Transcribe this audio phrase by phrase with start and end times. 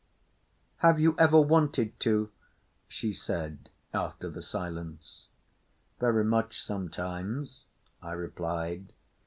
[0.77, 2.31] "Have you ever wanted to?"
[2.87, 5.27] she said after the silence.
[5.99, 7.65] "Very much sometimes,"
[8.01, 8.93] I replied.